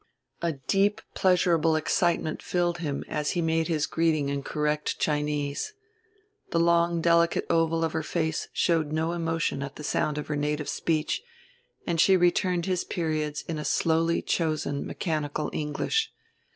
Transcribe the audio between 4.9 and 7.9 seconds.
Chinese. The long delicate oval